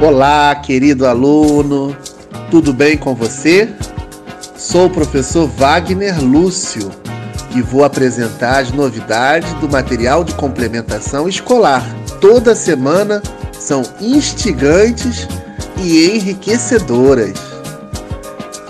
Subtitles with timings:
[0.00, 1.94] Olá, querido aluno,
[2.52, 3.68] tudo bem com você?
[4.56, 6.88] Sou o professor Wagner Lúcio
[7.52, 11.84] e vou apresentar as novidades do material de complementação escolar.
[12.20, 13.20] Toda semana
[13.52, 15.26] são instigantes
[15.76, 17.34] e enriquecedoras.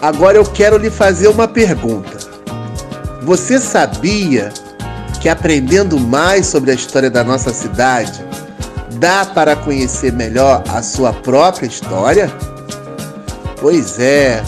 [0.00, 2.16] Agora eu quero lhe fazer uma pergunta.
[3.24, 4.50] Você sabia
[5.20, 8.27] que aprendendo mais sobre a história da nossa cidade,
[8.98, 12.30] dá para conhecer melhor a sua própria história?
[13.60, 14.42] Pois é,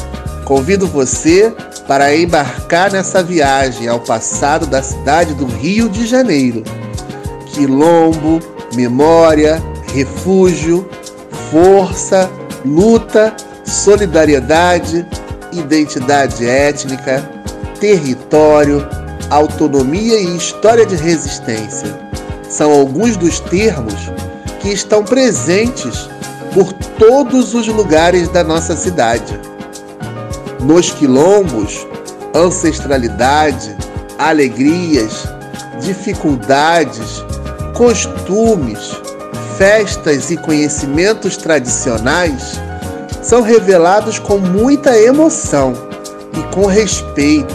[0.44, 1.54] convido você
[1.86, 6.62] para embarcar nessa viagem ao passado da cidade do Rio de Janeiro.
[7.46, 8.40] Quilombo,
[8.74, 10.88] memória, refúgio,
[11.50, 12.30] força,
[12.64, 15.06] luta, solidariedade,
[15.52, 17.28] identidade étnica,
[17.80, 18.86] território,
[19.30, 21.98] autonomia e história de resistência.
[22.48, 24.10] São alguns dos termos
[24.60, 26.08] que estão presentes
[26.54, 29.38] por todos os lugares da nossa cidade.
[30.60, 31.86] Nos quilombos,
[32.34, 33.76] ancestralidade,
[34.18, 35.26] alegrias,
[35.80, 37.24] dificuldades,
[37.74, 39.00] costumes,
[39.56, 42.60] festas e conhecimentos tradicionais
[43.22, 45.72] são revelados com muita emoção
[46.36, 47.54] e com respeito,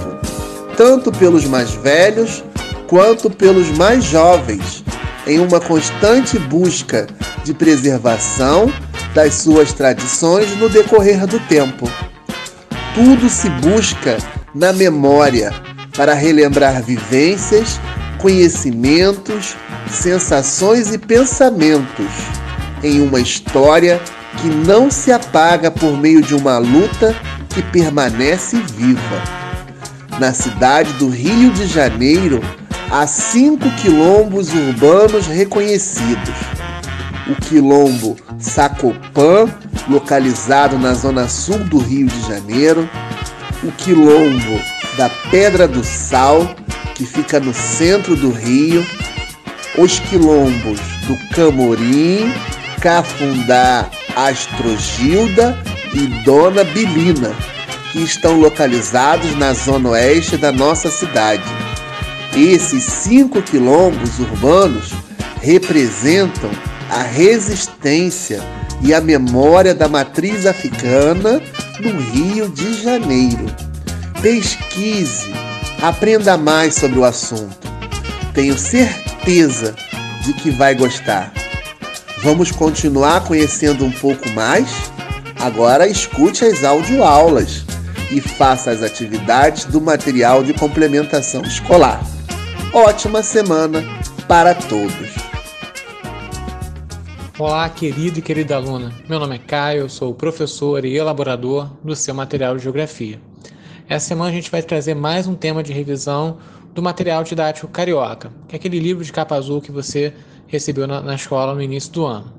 [0.76, 2.44] tanto pelos mais velhos
[2.88, 4.85] quanto pelos mais jovens
[5.28, 7.08] em uma constante busca
[7.44, 8.72] de preservação
[9.14, 11.90] das suas tradições no decorrer do tempo.
[12.94, 14.18] Tudo se busca
[14.54, 15.52] na memória
[15.96, 17.80] para relembrar vivências,
[18.20, 19.56] conhecimentos,
[19.90, 22.12] sensações e pensamentos
[22.84, 24.00] em uma história
[24.42, 27.16] que não se apaga por meio de uma luta
[27.50, 29.24] que permanece viva.
[30.20, 32.42] Na cidade do Rio de Janeiro,
[32.92, 36.36] há cinco quilombos urbanos reconhecidos.
[37.28, 39.48] O quilombo Sacopã,
[39.90, 42.88] localizado na zona sul do Rio de Janeiro,
[43.64, 44.62] o quilombo
[44.98, 46.56] da Pedra do Sal,
[46.94, 48.86] que fica no centro do Rio,
[49.78, 52.32] os quilombos do Camorim,
[52.80, 55.58] Cafundá, Astrogilda
[55.94, 57.34] e Dona Bilina,
[57.92, 61.65] que estão localizados na zona oeste da nossa cidade.
[62.36, 64.92] Esses cinco quilombos urbanos
[65.42, 66.52] representam
[66.90, 68.42] a resistência
[68.82, 71.42] e a memória da matriz africana
[71.80, 73.46] no Rio de Janeiro.
[74.22, 75.32] Pesquise,
[75.82, 77.72] aprenda mais sobre o assunto.
[78.34, 79.74] Tenho certeza
[80.26, 81.32] de que vai gostar.
[82.22, 84.68] Vamos continuar conhecendo um pouco mais?
[85.40, 87.64] Agora escute as audioaulas
[88.12, 92.04] e faça as atividades do material de complementação escolar
[92.76, 93.82] ótima semana
[94.28, 95.16] para todos.
[97.40, 98.92] Olá, querido e querida aluna.
[99.08, 103.18] Meu nome é Caio, sou professor e elaborador do seu material de Geografia.
[103.88, 106.38] Essa semana a gente vai trazer mais um tema de revisão
[106.74, 110.14] do material didático Carioca, que é aquele livro de capa azul que você
[110.46, 112.34] recebeu na, na escola no início do ano.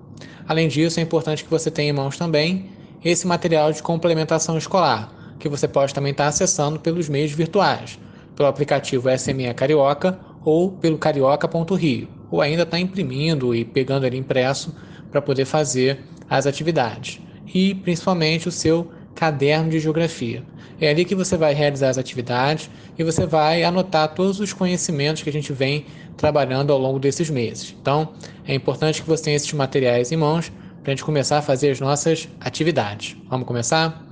[0.47, 5.11] Além disso, é importante que você tenha em mãos também esse material de complementação escolar,
[5.39, 7.99] que você pode também estar acessando pelos meios virtuais,
[8.37, 14.73] pelo aplicativo SME Carioca ou pelo carioca.rio, ou ainda está imprimindo e pegando ali impresso
[15.11, 17.21] para poder fazer as atividades.
[17.53, 20.45] E principalmente o seu caderno de geografia.
[20.81, 25.23] É ali que você vai realizar as atividades e você vai anotar todos os conhecimentos
[25.23, 25.87] que a gente vem
[26.17, 27.75] trabalhando ao longo desses meses.
[27.81, 28.11] Então,
[28.47, 30.53] é importante que você tenha esses materiais em mãos
[30.83, 33.17] para a gente começar a fazer as nossas atividades.
[33.29, 34.05] Vamos começar?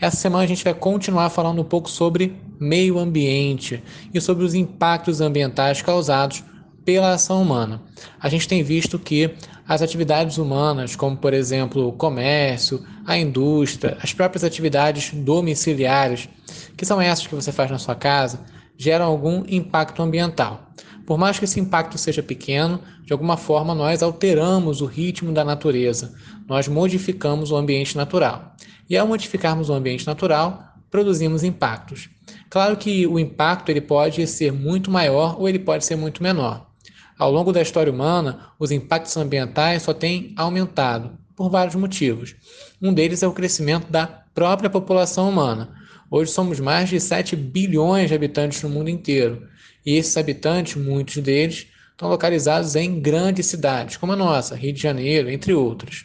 [0.00, 3.82] Essa semana a gente vai continuar falando um pouco sobre meio ambiente
[4.12, 6.42] e sobre os impactos ambientais causados
[6.84, 7.80] pela ação humana.
[8.20, 9.34] A gente tem visto que
[9.66, 16.28] as atividades humanas, como por exemplo o comércio, a indústria, as próprias atividades domiciliares,
[16.76, 18.40] que são essas que você faz na sua casa,
[18.76, 20.70] geram algum impacto ambiental.
[21.06, 25.44] Por mais que esse impacto seja pequeno, de alguma forma nós alteramos o ritmo da
[25.44, 26.14] natureza,
[26.48, 28.54] nós modificamos o ambiente natural.
[28.88, 32.08] E ao modificarmos o ambiente natural, produzimos impactos.
[32.54, 36.70] Claro que o impacto ele pode ser muito maior ou ele pode ser muito menor.
[37.18, 42.36] Ao longo da história humana, os impactos ambientais só têm aumentado por vários motivos.
[42.80, 45.74] Um deles é o crescimento da própria população humana.
[46.08, 49.48] Hoje somos mais de 7 bilhões de habitantes no mundo inteiro,
[49.84, 54.80] e esses habitantes, muitos deles, estão localizados em grandes cidades, como a nossa, Rio de
[54.80, 56.04] Janeiro, entre outras.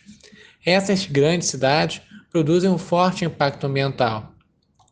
[0.65, 2.01] Essas grandes cidades
[2.31, 4.33] produzem um forte impacto ambiental.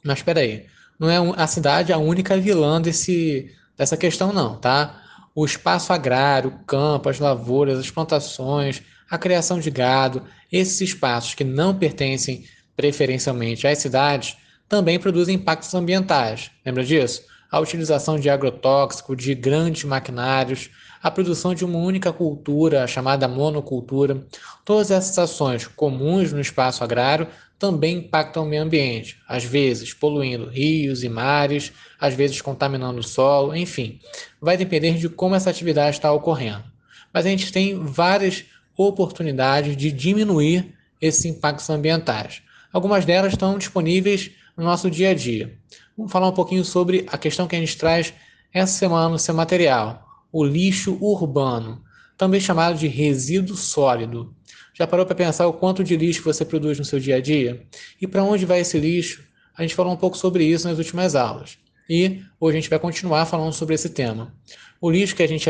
[0.03, 0.67] Mas espera aí,
[0.99, 5.01] não é a cidade a única vilã desse, dessa questão, não, tá?
[5.35, 11.35] O espaço agrário, o campo, as lavouras, as plantações, a criação de gado, esses espaços
[11.35, 12.45] que não pertencem
[12.75, 16.51] preferencialmente às cidades, também produzem impactos ambientais.
[16.65, 17.23] Lembra disso?
[17.49, 20.69] A utilização de agrotóxico, de grandes maquinários,
[21.01, 24.25] a produção de uma única cultura, chamada monocultura.
[24.65, 27.27] Todas essas ações comuns no espaço agrário
[27.59, 33.03] também impactam o meio ambiente, às vezes poluindo rios e mares, às vezes contaminando o
[33.03, 33.99] solo, enfim.
[34.39, 36.63] Vai depender de como essa atividade está ocorrendo.
[37.11, 38.45] Mas a gente tem várias
[38.75, 42.43] oportunidades de diminuir esses impactos ambientais.
[42.71, 45.57] Algumas delas estão disponíveis no nosso dia a dia.
[45.97, 48.13] Vamos falar um pouquinho sobre a questão que a gente traz
[48.53, 51.81] essa semana no seu material, o lixo urbano,
[52.17, 54.35] também chamado de resíduo sólido.
[54.77, 57.65] Já parou para pensar o quanto de lixo você produz no seu dia a dia?
[57.99, 59.23] E para onde vai esse lixo?
[59.57, 61.57] A gente falou um pouco sobre isso nas últimas aulas.
[61.89, 64.31] E hoje a gente vai continuar falando sobre esse tema.
[64.79, 65.49] O lixo que a gente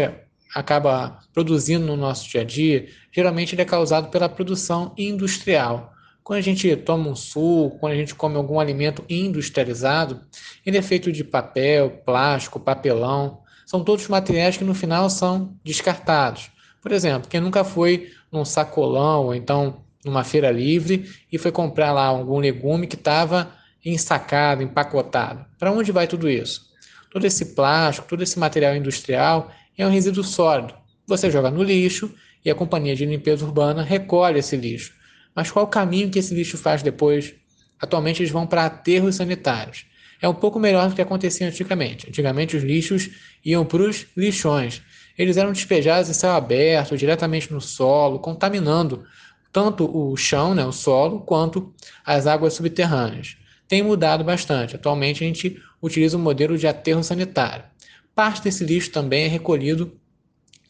[0.56, 5.92] acaba produzindo no nosso dia a dia, geralmente ele é causado pela produção industrial.
[6.24, 10.22] Quando a gente toma um suco, quando a gente come algum alimento industrializado,
[10.66, 13.42] ele é feito de papel, plástico, papelão.
[13.66, 16.50] São todos materiais que no final são descartados.
[16.82, 21.92] Por exemplo, quem nunca foi num sacolão ou então numa feira livre e foi comprar
[21.92, 23.54] lá algum legume que estava
[23.84, 25.46] ensacado, empacotado.
[25.58, 26.68] Para onde vai tudo isso?
[27.12, 30.74] Todo esse plástico, todo esse material industrial é um resíduo sólido.
[31.06, 32.14] Você joga no lixo
[32.44, 34.94] e a companhia de limpeza urbana recolhe esse lixo.
[35.34, 37.34] Mas qual o caminho que esse lixo faz depois?
[37.80, 39.86] Atualmente eles vão para aterros sanitários.
[40.22, 42.08] É um pouco melhor do que acontecia antigamente.
[42.10, 43.10] Antigamente os lixos
[43.46, 44.82] iam para os lixões.
[45.18, 49.04] Eles eram despejados em céu aberto, diretamente no solo, contaminando
[49.52, 51.74] tanto o chão, né, o solo, quanto
[52.06, 53.38] as águas subterrâneas.
[53.68, 54.76] Tem mudado bastante.
[54.76, 57.66] Atualmente a gente utiliza o um modelo de aterro sanitário.
[58.14, 60.00] Parte desse lixo também é recolhido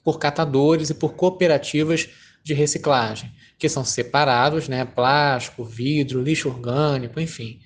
[0.03, 2.09] por catadores e por cooperativas
[2.43, 3.29] de reciclagem,
[3.59, 4.85] que são separados, né?
[4.85, 7.59] Plástico, vidro, lixo orgânico, enfim,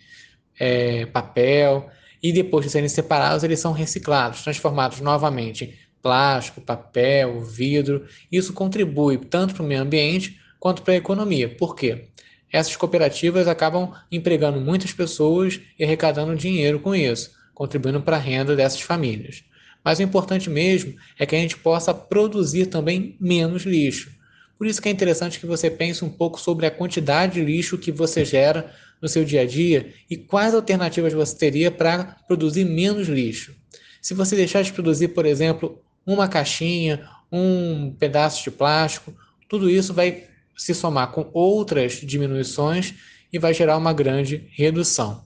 [0.59, 1.89] é, papel.
[2.21, 8.05] E depois de serem separados, eles são reciclados, transformados novamente plástico, papel, vidro.
[8.31, 11.49] Isso contribui tanto para o meio ambiente quanto para a economia.
[11.49, 12.07] Por quê?
[12.51, 18.55] Essas cooperativas acabam empregando muitas pessoas e arrecadando dinheiro com isso, contribuindo para a renda
[18.55, 19.43] dessas famílias.
[19.83, 24.11] Mas o importante mesmo é que a gente possa produzir também menos lixo.
[24.57, 27.79] Por isso que é interessante que você pense um pouco sobre a quantidade de lixo
[27.79, 28.71] que você gera
[29.01, 33.55] no seu dia a dia e quais alternativas você teria para produzir menos lixo.
[33.99, 39.13] Se você deixar de produzir, por exemplo, uma caixinha, um pedaço de plástico,
[39.47, 40.25] tudo isso vai
[40.55, 42.93] se somar com outras diminuições
[43.31, 45.23] e vai gerar uma grande redução.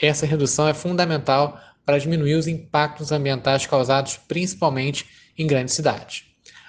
[0.00, 5.06] Essa redução é fundamental para diminuir os impactos ambientais causados principalmente
[5.36, 6.24] em grandes cidades.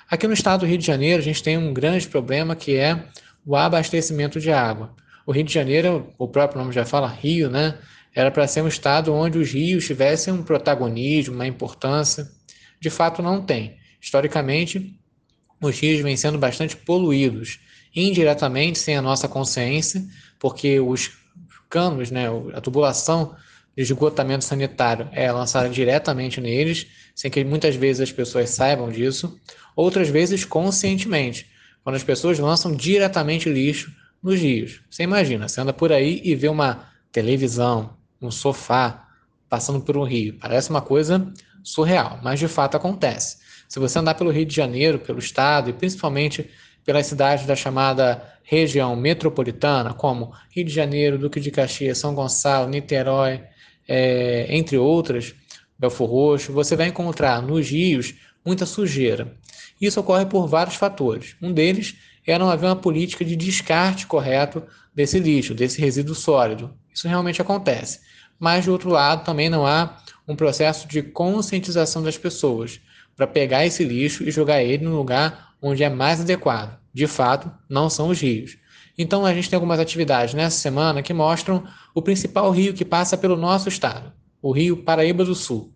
[0.10, 3.06] Aqui no estado do Rio de Janeiro, a gente tem um grande problema que é
[3.46, 4.94] o abastecimento de água.
[5.26, 7.78] O Rio de Janeiro, o próprio nome já fala Rio, né?
[8.14, 12.30] Era para ser um estado onde os rios tivessem um protagonismo, uma importância.
[12.86, 13.78] De fato, não tem.
[14.00, 14.96] Historicamente,
[15.60, 17.60] os rios vêm sendo bastante poluídos,
[17.96, 20.06] indiretamente, sem a nossa consciência,
[20.38, 21.10] porque os
[21.68, 23.36] canos, né, a tubulação
[23.76, 29.36] de esgotamento sanitário é lançada diretamente neles, sem que muitas vezes as pessoas saibam disso,
[29.76, 31.50] outras vezes conscientemente,
[31.84, 34.80] quando as pessoas lançam diretamente lixo nos rios.
[34.92, 39.08] Você imagina, você anda por aí e vê uma televisão, um sofá
[39.50, 40.38] passando por um rio.
[40.40, 41.34] Parece uma coisa
[41.66, 43.38] surreal, mas de fato acontece.
[43.68, 46.50] Se você andar pelo Rio de Janeiro, pelo estado e principalmente
[46.86, 52.70] pelas cidades da chamada região metropolitana, como Rio de Janeiro, Duque de Caxias, São Gonçalo,
[52.70, 53.42] Niterói,
[53.88, 55.34] é, entre outras,
[55.78, 58.14] Belfor Roxo, você vai encontrar nos rios
[58.46, 59.36] muita sujeira.
[59.82, 61.36] Isso ocorre por vários fatores.
[61.42, 61.96] Um deles
[62.26, 66.74] é não haver uma política de descarte correto desse lixo, desse resíduo sólido.
[66.94, 68.00] Isso realmente acontece.
[68.40, 72.80] Mas, de outro lado, também não há um processo de conscientização das pessoas
[73.16, 76.78] para pegar esse lixo e jogar ele no lugar onde é mais adequado.
[76.94, 78.58] De fato, não são os rios.
[78.98, 83.18] Então, a gente tem algumas atividades nessa semana que mostram o principal rio que passa
[83.18, 85.74] pelo nosso estado, o Rio Paraíba do Sul.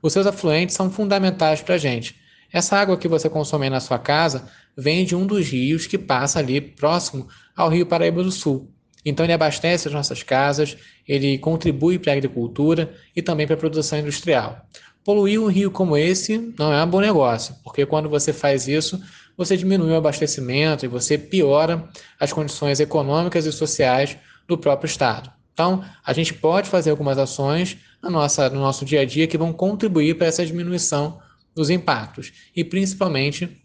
[0.00, 2.16] Os seus afluentes são fundamentais para a gente.
[2.52, 6.38] Essa água que você consome na sua casa vem de um dos rios que passa
[6.38, 8.70] ali próximo ao Rio Paraíba do Sul.
[9.04, 13.58] Então, ele abastece as nossas casas, ele contribui para a agricultura e também para a
[13.58, 14.64] produção industrial.
[15.04, 19.02] Poluir um rio como esse não é um bom negócio, porque quando você faz isso,
[19.36, 21.88] você diminui o abastecimento e você piora
[22.20, 24.16] as condições econômicas e sociais
[24.46, 25.32] do próprio Estado.
[25.52, 29.36] Então, a gente pode fazer algumas ações na nossa, no nosso dia a dia que
[29.36, 31.20] vão contribuir para essa diminuição
[31.54, 33.62] dos impactos e, principalmente,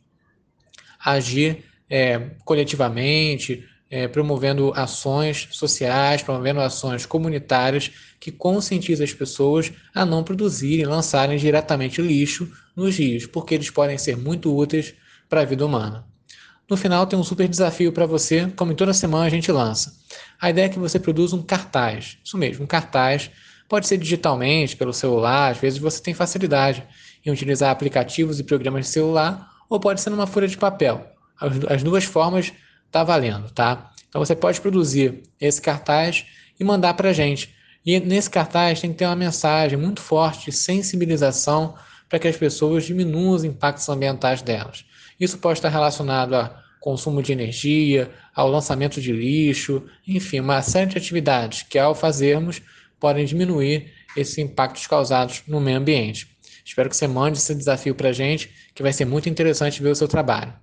[1.03, 10.05] agir é, coletivamente, é, promovendo ações sociais, promovendo ações comunitárias que conscientizam as pessoas a
[10.05, 14.93] não produzirem lançarem diretamente lixo nos rios, porque eles podem ser muito úteis
[15.29, 16.05] para a vida humana.
[16.69, 19.93] No final, tem um super desafio para você, como em toda semana a gente lança.
[20.39, 23.31] A ideia é que você produza um cartaz, isso mesmo, um cartaz.
[23.69, 26.83] Pode ser digitalmente, pelo celular, às vezes você tem facilidade
[27.25, 31.09] em utilizar aplicativos e programas de celular, ou pode ser numa folha de papel.
[31.69, 32.51] As duas formas
[32.91, 33.91] tá valendo, tá?
[34.09, 36.25] Então você pode produzir esse cartaz
[36.59, 37.53] e mandar para a gente.
[37.85, 41.75] E nesse cartaz tem que ter uma mensagem muito forte de sensibilização
[42.09, 44.85] para que as pessoas diminuam os impactos ambientais delas.
[45.19, 50.91] Isso pode estar relacionado a consumo de energia, ao lançamento de lixo, enfim, uma série
[50.91, 52.61] de atividades que, ao fazermos,
[52.99, 56.27] podem diminuir esses impactos causados no meio ambiente.
[56.63, 59.89] Espero que você mande esse desafio para a gente, que vai ser muito interessante ver
[59.89, 60.53] o seu trabalho.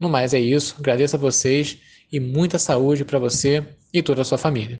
[0.00, 1.78] No mais é isso, agradeço a vocês
[2.10, 3.62] e muita saúde para você
[3.92, 4.74] e toda a sua família.